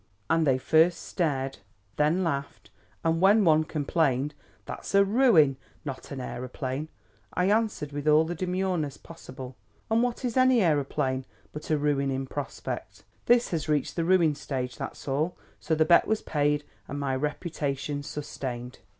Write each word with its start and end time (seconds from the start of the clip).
And 0.31 0.47
they 0.47 0.57
first 0.57 1.03
stared, 1.03 1.59
then 1.95 2.23
laughed; 2.23 2.71
and 3.03 3.21
when 3.21 3.45
one 3.45 3.63
complained: 3.63 4.33
'That's 4.65 4.95
a 4.95 5.05
ruin, 5.05 5.57
not 5.85 6.09
an 6.09 6.19
aeroplane,' 6.19 6.87
I 7.35 7.51
answered 7.51 7.91
with 7.91 8.07
all 8.07 8.25
the 8.25 8.33
demureness 8.33 8.97
possible; 8.97 9.55
'and 9.91 10.01
what 10.01 10.25
is 10.25 10.35
any 10.35 10.63
aeroplane 10.63 11.25
but 11.53 11.69
a 11.69 11.77
ruin 11.77 12.09
in 12.09 12.25
prospect? 12.25 13.03
This 13.27 13.49
has 13.49 13.69
reached 13.69 13.95
the 13.95 14.03
ruin 14.03 14.33
stage; 14.33 14.75
that's 14.77 15.07
all.' 15.07 15.37
So 15.59 15.75
the 15.75 15.85
bet 15.85 16.07
was 16.07 16.23
paid 16.23 16.63
and 16.87 16.99
my 16.99 17.15
reputation 17.15 18.01
sustained. 18.01 18.79